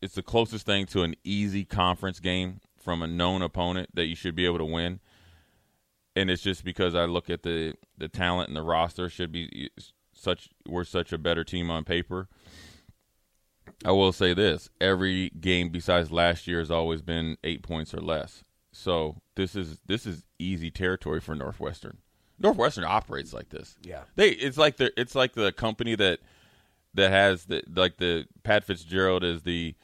it's 0.00 0.14
the 0.14 0.22
closest 0.22 0.66
thing 0.66 0.86
to 0.86 1.02
an 1.02 1.14
easy 1.24 1.64
conference 1.64 2.20
game 2.20 2.60
from 2.84 3.02
a 3.02 3.06
known 3.06 3.42
opponent 3.42 3.88
that 3.94 4.04
you 4.06 4.14
should 4.14 4.36
be 4.36 4.44
able 4.44 4.58
to 4.58 4.64
win. 4.64 5.00
And 6.14 6.30
it's 6.30 6.42
just 6.42 6.64
because 6.64 6.94
I 6.94 7.06
look 7.06 7.28
at 7.28 7.42
the 7.42 7.74
the 7.98 8.08
talent 8.08 8.48
and 8.48 8.56
the 8.56 8.62
roster 8.62 9.08
should 9.08 9.32
be 9.32 9.70
such 10.12 10.50
we're 10.68 10.84
such 10.84 11.12
a 11.12 11.18
better 11.18 11.42
team 11.42 11.70
on 11.70 11.84
paper. 11.84 12.28
I 13.84 13.90
will 13.90 14.12
say 14.12 14.34
this: 14.34 14.68
every 14.80 15.30
game 15.30 15.70
besides 15.70 16.12
last 16.12 16.46
year 16.46 16.60
has 16.60 16.70
always 16.70 17.02
been 17.02 17.36
eight 17.42 17.62
points 17.62 17.92
or 17.92 18.00
less. 18.00 18.44
So 18.70 19.16
this 19.34 19.56
is 19.56 19.80
this 19.86 20.06
is 20.06 20.24
easy 20.38 20.70
territory 20.70 21.20
for 21.20 21.34
Northwestern. 21.34 21.98
Northwestern 22.38 22.84
operates 22.84 23.32
like 23.32 23.48
this. 23.48 23.76
Yeah. 23.82 24.02
They 24.16 24.30
it's 24.30 24.58
like 24.58 24.76
the 24.76 24.92
it's 25.00 25.14
like 25.14 25.32
the 25.32 25.52
company 25.52 25.94
that 25.96 26.20
that 26.94 27.10
has 27.10 27.46
the 27.46 27.62
like 27.74 27.96
the 27.96 28.26
Pat 28.42 28.64
Fitzgerald 28.64 29.24
is 29.24 29.42
the 29.42 29.74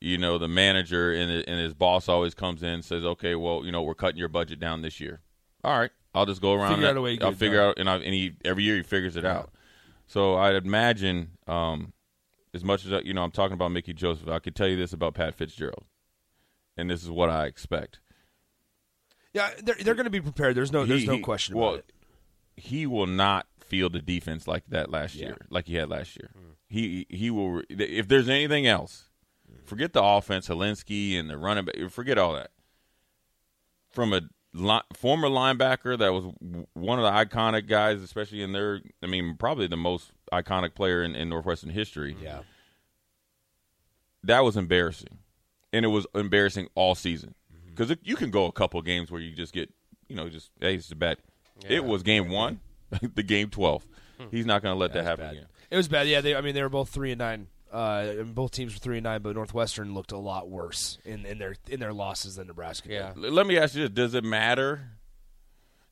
you 0.00 0.16
know 0.18 0.38
the 0.38 0.48
manager 0.48 1.12
and 1.12 1.30
and 1.30 1.60
his 1.60 1.74
boss 1.74 2.08
always 2.08 2.34
comes 2.34 2.62
in 2.62 2.70
and 2.70 2.84
says 2.84 3.04
okay 3.04 3.34
well 3.34 3.62
you 3.64 3.72
know 3.72 3.82
we're 3.82 3.94
cutting 3.94 4.18
your 4.18 4.28
budget 4.28 4.58
down 4.60 4.82
this 4.82 5.00
year. 5.00 5.20
All 5.62 5.78
right, 5.78 5.90
I'll 6.14 6.26
just 6.26 6.40
go 6.40 6.54
around. 6.54 6.70
Figure 6.70 6.84
that- 6.84 6.90
out 6.90 6.96
a 6.96 7.00
way 7.02 7.18
I'll 7.20 7.32
figure 7.32 7.60
out 7.62 7.78
and, 7.78 7.88
I, 7.88 7.96
and 7.96 8.14
he 8.14 8.32
every 8.44 8.64
year 8.64 8.76
he 8.76 8.82
figures 8.82 9.16
it 9.16 9.24
out. 9.24 9.50
So 10.06 10.36
I'd 10.36 10.54
imagine 10.56 11.32
um, 11.46 11.92
as 12.54 12.64
much 12.64 12.84
as 12.86 12.92
I- 12.92 13.00
you 13.00 13.12
know 13.14 13.22
I'm 13.22 13.30
talking 13.30 13.54
about 13.54 13.70
Mickey 13.72 13.92
Joseph, 13.92 14.28
I 14.28 14.38
could 14.38 14.56
tell 14.56 14.68
you 14.68 14.76
this 14.76 14.92
about 14.92 15.14
Pat 15.14 15.34
Fitzgerald, 15.34 15.84
and 16.76 16.88
this 16.90 17.02
is 17.02 17.10
what 17.10 17.28
I 17.28 17.46
expect. 17.46 18.00
Yeah, 19.32 19.50
they're, 19.62 19.76
they're 19.76 19.94
going 19.94 20.04
to 20.04 20.10
be 20.10 20.20
prepared. 20.20 20.56
There's 20.56 20.72
no 20.72 20.84
there's 20.86 21.02
He- 21.02 21.06
no 21.06 21.18
question 21.18 21.56
well, 21.56 21.74
about 21.74 21.78
it. 21.80 21.92
He 22.56 22.86
will 22.86 23.06
not 23.06 23.46
field 23.60 23.92
the 23.92 24.00
defense 24.00 24.48
like 24.48 24.64
that 24.68 24.90
last 24.90 25.14
year, 25.14 25.36
like 25.50 25.66
he 25.66 25.74
had 25.76 25.88
last 25.88 26.16
year. 26.16 26.30
Mm. 26.36 26.54
He 26.68 27.06
he 27.10 27.30
will. 27.30 27.62
If 27.68 28.08
there's 28.08 28.28
anything 28.28 28.66
else, 28.66 29.09
forget 29.64 29.92
the 29.92 30.02
offense, 30.02 30.48
Hilinski 30.48 31.18
and 31.18 31.28
the 31.30 31.36
running 31.38 31.64
back. 31.64 31.76
Forget 31.90 32.18
all 32.18 32.34
that. 32.34 32.50
From 33.90 34.12
a 34.12 34.20
li- 34.52 34.80
former 34.94 35.28
linebacker 35.28 35.98
that 35.98 36.12
was 36.12 36.24
w- 36.40 36.66
one 36.74 36.98
of 36.98 37.04
the 37.04 37.10
iconic 37.10 37.66
guys, 37.68 38.00
especially 38.02 38.42
in 38.42 38.52
their, 38.52 38.80
I 39.02 39.06
mean, 39.06 39.36
probably 39.38 39.66
the 39.66 39.76
most 39.76 40.12
iconic 40.32 40.74
player 40.74 41.02
in, 41.02 41.14
in 41.16 41.28
Northwestern 41.28 41.70
history. 41.70 42.16
Yeah. 42.22 42.40
that 44.24 44.40
was 44.44 44.56
embarrassing, 44.56 45.18
and 45.72 45.84
it 45.84 45.88
was 45.88 46.06
embarrassing 46.14 46.68
all 46.74 46.94
season 46.94 47.34
Mm-hmm. 47.52 47.70
because 47.70 47.96
you 48.02 48.16
can 48.16 48.30
go 48.30 48.46
a 48.46 48.52
couple 48.52 48.80
games 48.82 49.10
where 49.10 49.20
you 49.20 49.34
just 49.34 49.52
get, 49.52 49.72
you 50.08 50.14
know, 50.16 50.28
just 50.28 50.50
hey, 50.60 50.74
it's 50.76 50.90
a 50.92 50.96
bad. 50.96 51.18
It 51.68 51.84
was 51.84 52.02
game 52.02 52.28
one, 52.30 52.60
the 53.14 53.22
game 53.22 53.50
twelve. 53.50 53.86
He's 54.30 54.46
not 54.46 54.62
going 54.62 54.74
to 54.74 54.78
let 54.78 54.92
that 54.92 55.04
happen 55.04 55.24
bad. 55.26 55.32
again. 55.34 55.46
It 55.70 55.76
was 55.76 55.88
bad. 55.88 56.06
Yeah, 56.06 56.20
they. 56.20 56.34
I 56.36 56.40
mean, 56.42 56.54
they 56.54 56.62
were 56.62 56.68
both 56.68 56.90
three 56.90 57.10
and 57.12 57.18
nine. 57.18 57.46
Uh, 57.72 58.14
and 58.18 58.34
both 58.34 58.50
teams 58.50 58.74
were 58.74 58.80
three 58.80 58.96
and 58.98 59.04
nine, 59.04 59.22
but 59.22 59.34
Northwestern 59.36 59.94
looked 59.94 60.10
a 60.12 60.18
lot 60.18 60.50
worse 60.50 60.98
in, 61.04 61.24
in 61.24 61.38
their 61.38 61.54
in 61.68 61.78
their 61.80 61.92
losses 61.92 62.36
than 62.36 62.48
Nebraska. 62.48 62.88
Yeah. 62.90 63.12
L- 63.16 63.30
Let 63.30 63.46
me 63.46 63.58
ask 63.58 63.74
you 63.76 63.82
this: 63.82 63.90
Does 63.90 64.14
it 64.14 64.24
matter? 64.24 64.90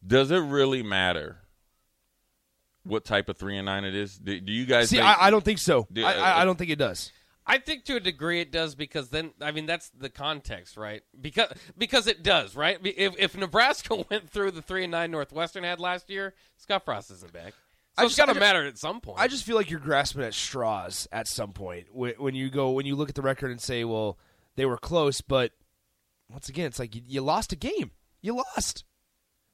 Does 0.04 0.30
it 0.30 0.38
really 0.38 0.82
matter 0.82 1.38
what 2.84 3.04
type 3.04 3.28
of 3.28 3.36
three 3.36 3.56
and 3.56 3.66
nine 3.66 3.84
it 3.84 3.94
is? 3.94 4.18
Do, 4.18 4.40
do 4.40 4.52
you 4.52 4.66
guys 4.66 4.88
See, 4.90 4.96
think- 4.96 5.06
I, 5.08 5.26
I 5.26 5.30
don't 5.30 5.44
think 5.44 5.58
so. 5.58 5.86
Do- 5.92 6.04
I, 6.04 6.12
I, 6.14 6.42
I 6.42 6.44
don't 6.44 6.56
think 6.58 6.70
it 6.70 6.78
does. 6.78 7.12
I 7.50 7.56
think 7.58 7.84
to 7.84 7.96
a 7.96 8.00
degree 8.00 8.40
it 8.42 8.52
does 8.52 8.74
because 8.74 9.08
then 9.08 9.30
I 9.40 9.52
mean 9.52 9.64
that's 9.66 9.88
the 9.90 10.10
context, 10.10 10.76
right? 10.76 11.02
Because 11.18 11.50
because 11.78 12.06
it 12.06 12.22
does, 12.22 12.54
right? 12.54 12.78
If 12.84 13.14
if 13.18 13.36
Nebraska 13.36 14.04
went 14.10 14.28
through 14.28 14.50
the 14.50 14.62
three 14.62 14.84
and 14.84 14.90
nine 14.90 15.10
Northwestern 15.10 15.64
had 15.64 15.80
last 15.80 16.10
year, 16.10 16.34
Scott 16.58 16.84
Frost 16.84 17.10
isn't 17.10 17.32
back. 17.32 17.54
So 17.98 18.02
I 18.02 18.06
it's 18.06 18.16
just- 18.16 18.26
got 18.26 18.32
to 18.32 18.38
matter 18.40 18.64
at 18.66 18.78
some 18.78 19.00
point. 19.00 19.18
I 19.18 19.28
just 19.28 19.44
feel 19.44 19.56
like 19.56 19.70
you're 19.70 19.80
grasping 19.80 20.22
at 20.22 20.34
straws 20.34 21.06
at 21.12 21.28
some 21.28 21.52
point 21.52 21.86
when, 21.92 22.14
when 22.18 22.34
you 22.34 22.48
go 22.50 22.70
when 22.72 22.86
you 22.86 22.96
look 22.96 23.08
at 23.08 23.14
the 23.14 23.22
record 23.22 23.50
and 23.50 23.60
say, 23.60 23.84
well, 23.84 24.18
they 24.56 24.64
were 24.66 24.78
close, 24.78 25.20
but 25.20 25.52
once 26.30 26.48
again, 26.48 26.66
it's 26.66 26.78
like 26.78 26.94
you, 26.94 27.02
you 27.06 27.20
lost 27.22 27.52
a 27.52 27.56
game. 27.56 27.90
You 28.20 28.36
lost. 28.36 28.84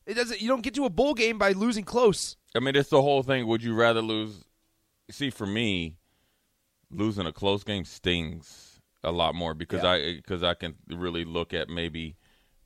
It 0.06 0.14
doesn't. 0.14 0.40
You 0.40 0.48
don't 0.48 0.62
get 0.62 0.74
to 0.74 0.84
a 0.84 0.90
bowl 0.90 1.14
game 1.14 1.38
by 1.38 1.52
losing 1.52 1.84
close. 1.84 2.36
I 2.54 2.60
mean, 2.60 2.76
it's 2.76 2.90
the 2.90 3.00
whole 3.02 3.22
thing. 3.22 3.46
Would 3.46 3.62
you 3.62 3.74
rather 3.74 4.02
lose? 4.02 4.44
See, 5.10 5.30
for 5.30 5.46
me, 5.46 5.96
losing 6.90 7.26
a 7.26 7.32
close 7.32 7.64
game 7.64 7.84
stings 7.84 8.80
a 9.02 9.12
lot 9.12 9.34
more 9.34 9.54
because 9.54 9.82
Yeah. 9.82 9.90
I 9.92 10.14
because 10.16 10.42
I 10.42 10.54
can 10.54 10.74
really 10.88 11.24
look 11.24 11.52
at 11.54 11.68
maybe 11.68 12.16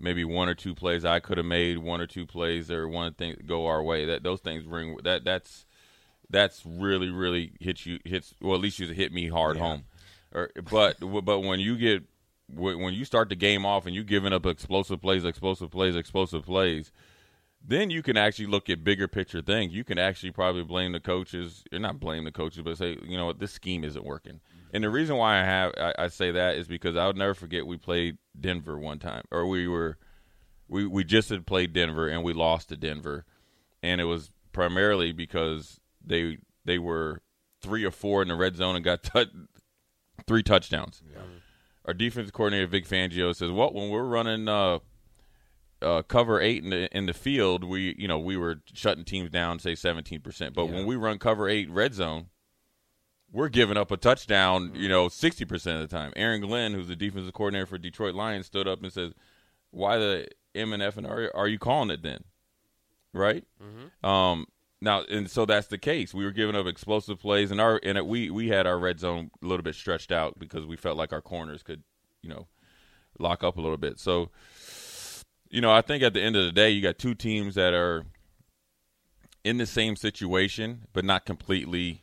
maybe 0.00 0.24
one 0.24 0.48
or 0.48 0.54
two 0.54 0.74
plays 0.74 1.04
I 1.04 1.18
could 1.20 1.38
have 1.38 1.46
made, 1.46 1.78
one 1.78 2.00
or 2.00 2.06
two 2.06 2.26
plays 2.26 2.70
or 2.70 2.88
one 2.88 3.14
thing 3.14 3.36
go 3.46 3.66
our 3.66 3.82
way. 3.82 4.04
That 4.06 4.22
those 4.22 4.40
things 4.40 4.64
ring 4.64 4.96
that 5.04 5.24
that's 5.24 5.66
that's 6.30 6.64
really 6.66 7.10
really 7.10 7.52
hits 7.60 7.86
you 7.86 7.98
hits 8.04 8.34
well 8.40 8.54
at 8.54 8.60
least 8.60 8.78
you 8.78 8.86
hit 8.88 9.12
me 9.12 9.28
hard 9.28 9.56
home. 9.56 9.84
Or 10.32 10.50
but 10.70 10.96
but 11.00 11.40
when 11.40 11.60
you 11.60 11.76
get 11.76 12.04
when 12.52 12.80
when 12.80 12.94
you 12.94 13.04
start 13.04 13.28
the 13.28 13.36
game 13.36 13.64
off 13.64 13.86
and 13.86 13.94
you're 13.94 14.04
giving 14.04 14.32
up 14.32 14.46
explosive 14.46 15.00
plays, 15.00 15.24
explosive 15.24 15.70
plays, 15.70 15.96
explosive 15.96 16.44
plays 16.44 16.92
then 17.64 17.90
you 17.90 18.02
can 18.02 18.16
actually 18.16 18.46
look 18.46 18.70
at 18.70 18.84
bigger 18.84 19.08
picture 19.08 19.42
things. 19.42 19.74
You 19.74 19.84
can 19.84 19.98
actually 19.98 20.30
probably 20.30 20.62
blame 20.62 20.92
the 20.92 21.00
coaches, 21.00 21.64
or 21.72 21.78
not 21.78 22.00
blame 22.00 22.24
the 22.24 22.32
coaches, 22.32 22.62
but 22.62 22.78
say, 22.78 22.96
you 23.02 23.16
know 23.16 23.26
what, 23.26 23.38
this 23.38 23.52
scheme 23.52 23.84
isn't 23.84 24.04
working. 24.04 24.34
Mm-hmm. 24.34 24.76
And 24.76 24.84
the 24.84 24.90
reason 24.90 25.16
why 25.16 25.40
I 25.40 25.44
have 25.44 25.72
I, 25.76 25.94
I 25.98 26.08
say 26.08 26.30
that 26.30 26.56
is 26.56 26.68
because 26.68 26.96
i'll 26.96 27.12
never 27.12 27.34
forget 27.34 27.66
we 27.66 27.76
played 27.76 28.18
Denver 28.38 28.78
one 28.78 28.98
time, 28.98 29.24
or 29.30 29.46
we 29.46 29.66
were 29.66 29.98
we 30.68 30.86
we 30.86 31.04
just 31.04 31.30
had 31.30 31.46
played 31.46 31.72
Denver 31.72 32.08
and 32.08 32.22
we 32.22 32.32
lost 32.32 32.68
to 32.68 32.76
Denver, 32.76 33.24
and 33.82 34.00
it 34.00 34.04
was 34.04 34.30
primarily 34.52 35.12
because 35.12 35.80
they 36.08 36.38
they 36.64 36.78
were 36.78 37.22
three 37.62 37.84
or 37.84 37.90
four 37.90 38.22
in 38.22 38.28
the 38.28 38.34
red 38.34 38.56
zone 38.56 38.76
and 38.76 38.84
got 38.84 39.08
three 40.26 40.42
touchdowns. 40.42 41.02
Our 41.84 41.94
defensive 41.94 42.32
coordinator 42.32 42.66
Vic 42.66 42.86
Fangio 42.86 43.34
says, 43.34 43.50
"Well, 43.50 43.72
when 43.72 43.90
we're 43.90 44.04
running." 44.04 44.48
Uh, 44.48 44.78
uh, 45.80 46.02
cover 46.02 46.40
eight 46.40 46.64
in 46.64 46.70
the 46.70 46.96
in 46.96 47.06
the 47.06 47.12
field, 47.14 47.62
we 47.62 47.94
you 47.96 48.08
know 48.08 48.18
we 48.18 48.36
were 48.36 48.56
shutting 48.74 49.04
teams 49.04 49.30
down, 49.30 49.58
say 49.60 49.74
seventeen 49.76 50.20
percent. 50.20 50.54
But 50.54 50.66
when 50.66 50.86
we 50.86 50.96
run 50.96 51.18
cover 51.18 51.48
eight 51.48 51.70
red 51.70 51.94
zone, 51.94 52.26
we're 53.30 53.48
giving 53.48 53.76
up 53.76 53.90
a 53.92 53.96
touchdown, 53.96 54.72
you 54.74 54.88
know, 54.88 55.08
sixty 55.08 55.44
percent 55.44 55.80
of 55.80 55.88
the 55.88 55.96
time. 55.96 56.12
Aaron 56.16 56.40
Glenn, 56.40 56.74
who's 56.74 56.88
the 56.88 56.96
defensive 56.96 57.32
coordinator 57.32 57.66
for 57.66 57.78
Detroit 57.78 58.16
Lions, 58.16 58.46
stood 58.46 58.66
up 58.66 58.82
and 58.82 58.92
says, 58.92 59.12
"Why 59.70 59.98
the 59.98 60.28
M 60.54 60.72
and 60.72 60.82
F 60.82 60.96
and 60.96 61.06
R 61.06 61.30
are 61.32 61.46
you 61.46 61.60
calling 61.60 61.90
it 61.90 62.02
then?" 62.02 62.24
Right? 63.12 63.44
Um, 64.02 64.46
now, 64.80 65.02
and 65.10 65.30
so 65.30 65.44
that's 65.44 65.66
the 65.66 65.78
case. 65.78 66.14
We 66.14 66.24
were 66.24 66.30
giving 66.30 66.54
up 66.54 66.66
explosive 66.66 67.18
plays, 67.18 67.50
and 67.50 67.60
our 67.60 67.80
and 67.82 67.98
it, 67.98 68.06
we 68.06 68.30
we 68.30 68.48
had 68.48 68.66
our 68.66 68.78
red 68.78 69.00
zone 69.00 69.30
a 69.42 69.46
little 69.46 69.64
bit 69.64 69.74
stretched 69.74 70.12
out 70.12 70.38
because 70.38 70.66
we 70.66 70.76
felt 70.76 70.96
like 70.96 71.12
our 71.12 71.22
corners 71.22 71.62
could, 71.62 71.82
you 72.22 72.30
know, 72.30 72.46
lock 73.18 73.42
up 73.42 73.56
a 73.56 73.60
little 73.60 73.76
bit. 73.76 73.98
So 73.98 74.30
you 75.50 75.60
know, 75.60 75.72
I 75.72 75.82
think 75.82 76.02
at 76.02 76.12
the 76.14 76.22
end 76.22 76.36
of 76.36 76.44
the 76.44 76.52
day, 76.52 76.70
you 76.70 76.82
got 76.82 76.98
two 76.98 77.14
teams 77.14 77.54
that 77.54 77.74
are 77.74 78.04
in 79.44 79.58
the 79.58 79.66
same 79.66 79.96
situation, 79.96 80.86
but 80.92 81.04
not 81.04 81.24
completely 81.24 82.02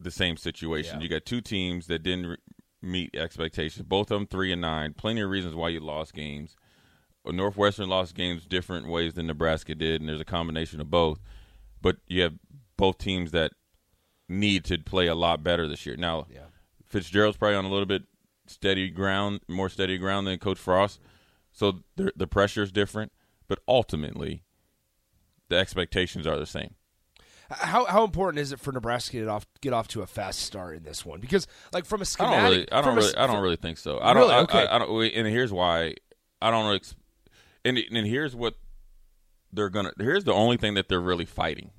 the 0.00 0.10
same 0.10 0.36
situation. 0.36 1.00
You 1.00 1.08
got 1.08 1.24
two 1.24 1.40
teams 1.40 1.86
that 1.88 2.02
didn't 2.02 2.26
re- 2.26 2.36
meet 2.80 3.14
expectations. 3.16 3.84
Both 3.86 4.10
of 4.10 4.18
them 4.18 4.26
three 4.26 4.52
and 4.52 4.60
nine. 4.60 4.94
Plenty 4.94 5.20
of 5.20 5.30
reasons 5.30 5.54
why 5.54 5.68
you 5.68 5.80
lost 5.80 6.14
games. 6.14 6.56
Northwestern 7.26 7.88
lost 7.90 8.14
games 8.14 8.46
different 8.46 8.88
ways 8.88 9.14
than 9.14 9.26
Nebraska 9.26 9.74
did, 9.74 10.00
and 10.00 10.08
there's 10.08 10.20
a 10.20 10.24
combination 10.24 10.80
of 10.80 10.90
both. 10.90 11.20
But 11.82 11.96
you 12.06 12.22
have 12.22 12.34
both 12.76 12.98
teams 12.98 13.30
that 13.32 13.52
need 14.28 14.64
to 14.66 14.78
play 14.78 15.06
a 15.06 15.14
lot 15.14 15.42
better 15.42 15.66
this 15.68 15.86
year. 15.86 15.96
Now, 15.96 16.26
Fitzgerald's 16.86 17.36
probably 17.36 17.56
on 17.56 17.64
a 17.64 17.70
little 17.70 17.86
bit 17.86 18.02
steady 18.46 18.90
ground, 18.90 19.40
more 19.48 19.68
steady 19.68 19.98
ground 19.98 20.26
than 20.26 20.38
Coach 20.38 20.58
Frost. 20.58 21.00
So 21.52 21.80
the 21.96 22.12
the 22.16 22.26
pressure 22.26 22.62
is 22.62 22.70
different, 22.72 23.12
but 23.48 23.58
ultimately, 23.66 24.42
the 25.48 25.56
expectations 25.56 26.26
are 26.26 26.38
the 26.38 26.46
same. 26.46 26.74
How 27.50 27.86
how 27.86 28.04
important 28.04 28.40
is 28.40 28.52
it 28.52 28.60
for 28.60 28.72
Nebraska 28.72 29.12
to 29.12 29.18
get 29.20 29.28
off 29.28 29.46
get 29.62 29.72
off 29.72 29.88
to 29.88 30.02
a 30.02 30.06
fast 30.06 30.40
start 30.40 30.76
in 30.76 30.82
this 30.82 31.04
one? 31.06 31.18
Because 31.20 31.46
like 31.72 31.86
from 31.86 32.00
a 32.00 32.02
I 32.02 32.04
schematic, 32.04 32.36
don't 32.38 32.44
really, 32.50 32.72
I 32.72 32.80
don't 32.82 32.94
really, 32.96 33.16
I 33.16 33.26
don't 33.26 33.42
really 33.42 33.56
think 33.56 33.78
so. 33.78 33.98
I 34.00 34.12
don't, 34.12 34.22
Really? 34.24 34.34
I, 34.34 34.40
Okay. 34.42 34.66
I, 34.66 34.76
I 34.76 34.78
don't. 34.78 35.04
And 35.14 35.26
here's 35.26 35.50
why 35.52 35.94
I 36.42 36.50
don't. 36.50 36.74
Ex- 36.74 36.94
and 37.64 37.78
and 37.78 38.06
here's 38.06 38.36
what 38.36 38.54
they're 39.52 39.70
gonna. 39.70 39.92
Here's 39.98 40.24
the 40.24 40.32
only 40.32 40.56
thing 40.56 40.74
that 40.74 40.88
they're 40.88 41.00
really 41.00 41.24
fighting. 41.24 41.70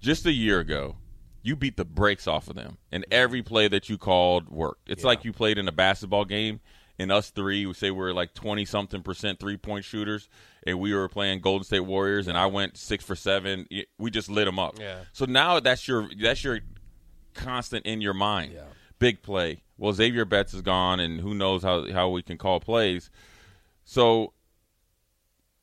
Just 0.00 0.26
a 0.26 0.32
year 0.32 0.60
ago, 0.60 0.96
you 1.42 1.56
beat 1.56 1.76
the 1.76 1.84
brakes 1.84 2.26
off 2.26 2.48
of 2.48 2.56
them, 2.56 2.78
and 2.92 3.04
every 3.10 3.42
play 3.42 3.68
that 3.68 3.88
you 3.88 3.98
called 3.98 4.48
worked. 4.48 4.90
It's 4.90 5.04
like 5.04 5.24
you 5.24 5.32
played 5.32 5.58
in 5.58 5.68
a 5.68 5.72
basketball 5.72 6.24
game, 6.24 6.60
and 6.98 7.12
us 7.12 7.30
three, 7.30 7.66
we 7.66 7.74
say 7.74 7.90
we're 7.90 8.12
like 8.12 8.34
twenty 8.34 8.64
something 8.64 9.02
percent 9.02 9.40
three 9.40 9.56
point 9.56 9.84
shooters, 9.84 10.28
and 10.66 10.78
we 10.78 10.94
were 10.94 11.08
playing 11.08 11.40
Golden 11.40 11.64
State 11.64 11.80
Warriors, 11.80 12.28
and 12.28 12.36
I 12.36 12.46
went 12.46 12.76
six 12.76 13.04
for 13.04 13.14
seven. 13.14 13.66
We 13.98 14.10
just 14.10 14.28
lit 14.28 14.46
them 14.46 14.58
up. 14.58 14.78
Yeah. 14.78 15.00
So 15.12 15.24
now 15.24 15.60
that's 15.60 15.86
your 15.86 16.08
that's 16.20 16.42
your 16.42 16.60
constant 17.34 17.86
in 17.86 18.00
your 18.00 18.14
mind. 18.14 18.52
Yeah. 18.52 18.62
Big 18.98 19.22
play. 19.22 19.62
Well, 19.78 19.92
Xavier 19.92 20.24
Betts 20.24 20.54
is 20.54 20.62
gone, 20.62 21.00
and 21.00 21.20
who 21.20 21.34
knows 21.34 21.62
how 21.62 21.90
how 21.92 22.08
we 22.08 22.22
can 22.22 22.38
call 22.38 22.60
plays. 22.60 23.10
So 23.84 24.32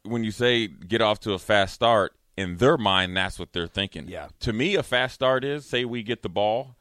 when 0.03 0.23
you 0.23 0.31
say 0.31 0.67
get 0.67 1.01
off 1.01 1.19
to 1.21 1.33
a 1.33 1.39
fast 1.39 1.73
start, 1.73 2.13
in 2.35 2.57
their 2.57 2.77
mind, 2.77 3.15
that's 3.15 3.37
what 3.37 3.53
they're 3.53 3.67
thinking. 3.67 4.07
Yeah. 4.07 4.27
To 4.41 4.53
me, 4.53 4.75
a 4.75 4.83
fast 4.83 5.15
start 5.15 5.43
is 5.43 5.65
say 5.65 5.85
we 5.85 6.03
get 6.03 6.23
the 6.23 6.29
ball, 6.29 6.75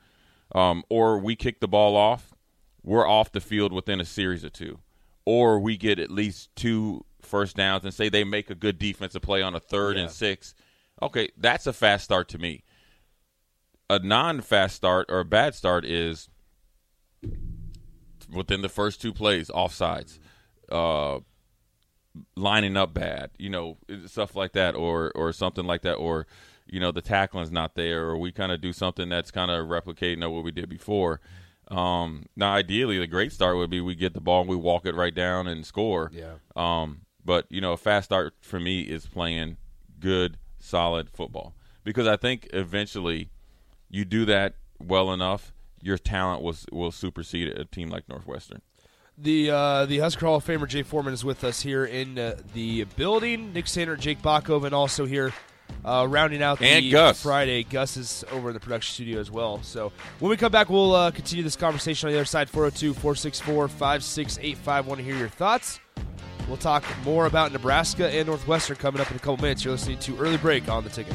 um, 0.54 0.82
or 0.88 1.18
we 1.18 1.36
kick 1.36 1.60
the 1.60 1.68
ball 1.68 1.96
off, 1.96 2.34
we're 2.82 3.06
off 3.06 3.32
the 3.32 3.40
field 3.40 3.72
within 3.72 4.00
a 4.00 4.04
series 4.04 4.44
of 4.44 4.52
two, 4.52 4.80
or 5.24 5.58
we 5.58 5.76
get 5.76 5.98
at 5.98 6.10
least 6.10 6.54
two 6.56 7.04
first 7.20 7.56
downs, 7.56 7.84
and 7.84 7.94
say 7.94 8.08
they 8.08 8.24
make 8.24 8.50
a 8.50 8.54
good 8.54 8.78
defensive 8.78 9.22
play 9.22 9.42
on 9.42 9.54
a 9.54 9.60
third 9.60 9.96
and 9.96 10.10
six. 10.10 10.54
Okay, 11.00 11.30
that's 11.36 11.66
a 11.66 11.72
fast 11.72 12.04
start 12.04 12.28
to 12.30 12.38
me. 12.38 12.64
A 13.90 13.98
non-fast 13.98 14.74
start 14.74 15.06
or 15.10 15.20
a 15.20 15.24
bad 15.24 15.54
start 15.54 15.84
is 15.84 16.28
within 18.32 18.62
the 18.62 18.68
first 18.68 19.02
two 19.02 19.12
plays 19.12 19.48
offsides. 19.50 20.18
Uh, 20.70 21.20
lining 22.36 22.76
up 22.76 22.92
bad, 22.94 23.30
you 23.38 23.50
know, 23.50 23.78
stuff 24.06 24.36
like 24.36 24.52
that, 24.52 24.74
or 24.74 25.12
or 25.14 25.32
something 25.32 25.66
like 25.66 25.82
that, 25.82 25.94
or 25.94 26.26
you 26.66 26.80
know 26.80 26.92
the 26.92 27.02
tackling's 27.02 27.50
not 27.50 27.74
there, 27.74 28.04
or 28.04 28.18
we 28.18 28.32
kind 28.32 28.52
of 28.52 28.60
do 28.60 28.72
something 28.72 29.08
that's 29.08 29.30
kind 29.30 29.50
of 29.50 29.66
replicating 29.66 30.20
what 30.30 30.44
we 30.44 30.50
did 30.50 30.68
before. 30.68 31.20
Um, 31.68 32.26
now, 32.36 32.52
ideally, 32.52 32.98
the 32.98 33.06
great 33.06 33.32
start 33.32 33.56
would 33.56 33.70
be 33.70 33.80
we 33.80 33.94
get 33.94 34.14
the 34.14 34.20
ball 34.20 34.42
and 34.42 34.50
we 34.50 34.56
walk 34.56 34.84
it 34.84 34.94
right 34.94 35.14
down 35.14 35.46
and 35.46 35.64
score. 35.64 36.10
Yeah. 36.12 36.34
Um, 36.54 37.02
but 37.24 37.46
you 37.50 37.60
know, 37.60 37.72
a 37.72 37.76
fast 37.76 38.06
start 38.06 38.34
for 38.40 38.60
me 38.60 38.82
is 38.82 39.06
playing 39.06 39.56
good, 39.98 40.38
solid 40.58 41.08
football 41.10 41.54
because 41.84 42.06
I 42.06 42.16
think 42.16 42.48
eventually 42.52 43.30
you 43.88 44.04
do 44.04 44.24
that 44.26 44.54
well 44.78 45.12
enough, 45.12 45.52
your 45.80 45.98
talent 45.98 46.42
will 46.42 46.56
will 46.70 46.92
supersede 46.92 47.48
a 47.48 47.64
team 47.64 47.88
like 47.88 48.08
Northwestern. 48.08 48.62
The 49.18 49.50
uh, 49.50 49.86
the 49.86 49.98
Husker 49.98 50.26
Hall 50.26 50.36
of 50.36 50.44
Famer 50.44 50.66
Jay 50.66 50.82
Foreman 50.82 51.12
is 51.12 51.24
with 51.24 51.44
us 51.44 51.60
here 51.60 51.84
in 51.84 52.18
uh, 52.18 52.36
the 52.54 52.84
building. 52.96 53.52
Nick 53.52 53.66
Sander, 53.66 53.96
Jake 53.96 54.22
Bockoven 54.22 54.72
also 54.72 55.04
here, 55.04 55.32
uh, 55.84 56.06
rounding 56.08 56.42
out 56.42 56.62
and 56.62 56.84
the 56.84 56.90
Gus. 56.90 57.22
Friday. 57.22 57.62
Gus 57.62 57.96
is 57.96 58.24
over 58.32 58.48
in 58.48 58.54
the 58.54 58.60
production 58.60 58.92
studio 58.94 59.20
as 59.20 59.30
well. 59.30 59.62
So 59.62 59.92
when 60.18 60.30
we 60.30 60.36
come 60.36 60.50
back, 60.50 60.70
we'll 60.70 60.94
uh, 60.94 61.10
continue 61.10 61.44
this 61.44 61.56
conversation 61.56 62.08
on 62.08 62.12
the 62.12 62.18
other 62.18 62.24
side. 62.24 62.48
402 62.48 62.94
464 62.94 63.68
5685. 63.68 64.86
Want 64.86 64.98
to 64.98 65.04
hear 65.04 65.16
your 65.16 65.28
thoughts? 65.28 65.78
We'll 66.48 66.56
talk 66.56 66.82
more 67.04 67.26
about 67.26 67.52
Nebraska 67.52 68.08
and 68.08 68.26
Northwestern 68.26 68.76
coming 68.76 69.00
up 69.00 69.10
in 69.10 69.16
a 69.16 69.20
couple 69.20 69.36
minutes. 69.36 69.64
You're 69.64 69.72
listening 69.72 69.98
to 70.00 70.16
Early 70.18 70.38
Break 70.38 70.68
on 70.68 70.84
the 70.84 70.90
ticket. 70.90 71.14